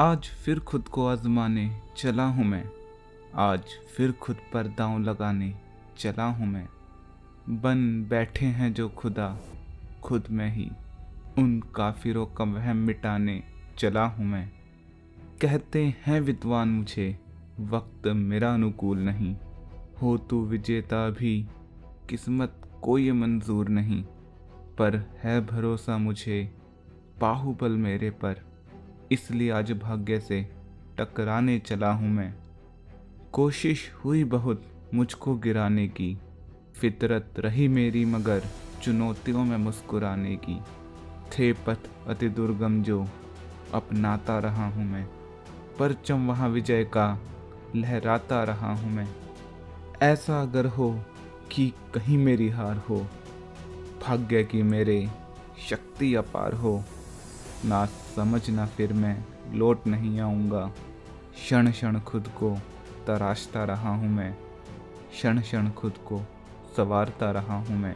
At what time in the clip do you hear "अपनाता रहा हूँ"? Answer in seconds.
43.74-44.84